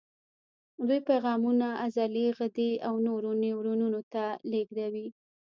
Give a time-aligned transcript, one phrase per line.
[0.87, 5.07] دوی پیغامونه عضلې، غدې او نورو نیورونونو ته لېږدوي.